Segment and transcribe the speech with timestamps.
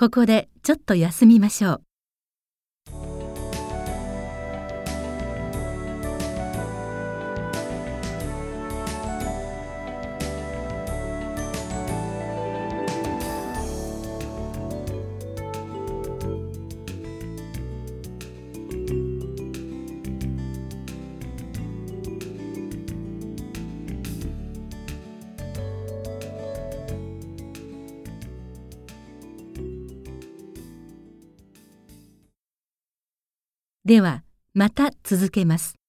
[0.00, 1.89] ここでちょっと休みましょう。
[33.86, 35.79] では、また続けます。